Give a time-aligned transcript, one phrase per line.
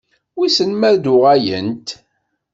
[0.37, 1.87] Wissen ma ad-uɣalent?